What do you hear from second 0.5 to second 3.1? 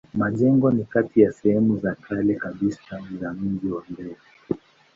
ni kati ya sehemu za kale kabisa